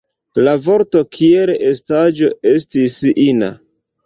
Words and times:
La 0.45 0.53
vorto, 0.67 1.01
kiel 1.15 1.51
la 1.51 1.57
estaĵo, 1.73 2.31
estis 2.55 2.97
ina. 3.27 3.53